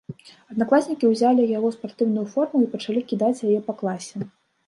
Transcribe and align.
Аднакласнікі 0.53 1.09
ўзялі 1.09 1.45
яго 1.57 1.69
спартыўную 1.75 2.25
форму 2.33 2.57
і 2.63 2.69
пачалі 2.73 3.05
кідаць 3.13 3.45
яе 3.51 3.59
па 3.67 3.73
класе. 3.83 4.17